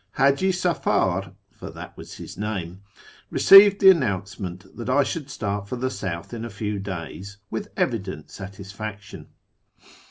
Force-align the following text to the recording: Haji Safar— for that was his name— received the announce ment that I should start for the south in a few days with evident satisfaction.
Haji 0.13 0.51
Safar— 0.51 1.35
for 1.59 1.69
that 1.69 1.95
was 1.95 2.15
his 2.15 2.35
name— 2.35 2.81
received 3.29 3.79
the 3.81 3.91
announce 3.91 4.39
ment 4.39 4.75
that 4.75 4.89
I 4.89 5.03
should 5.03 5.29
start 5.29 5.67
for 5.67 5.75
the 5.75 5.91
south 5.91 6.33
in 6.33 6.43
a 6.43 6.49
few 6.49 6.79
days 6.79 7.37
with 7.51 7.67
evident 7.77 8.31
satisfaction. 8.31 9.27